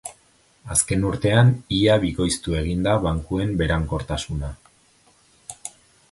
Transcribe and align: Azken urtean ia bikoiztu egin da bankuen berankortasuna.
Azken 0.75 1.03
urtean 1.09 1.51
ia 1.79 1.97
bikoiztu 2.05 2.55
egin 2.61 2.81
da 2.87 2.95
bankuen 3.03 3.53
berankortasuna. 3.59 4.49